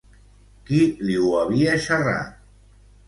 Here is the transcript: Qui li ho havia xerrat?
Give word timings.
Qui 0.69 0.79
li 1.09 1.17
ho 1.25 1.29
havia 1.41 1.77
xerrat? 1.89 2.33